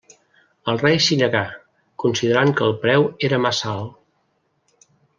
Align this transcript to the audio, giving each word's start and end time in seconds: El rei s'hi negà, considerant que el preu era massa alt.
El 0.71 0.79
rei 0.83 0.95
s'hi 1.07 1.17
negà, 1.19 1.41
considerant 2.05 2.57
que 2.61 2.65
el 2.71 2.75
preu 2.87 3.09
era 3.31 3.41
massa 3.47 3.71
alt. 3.79 4.93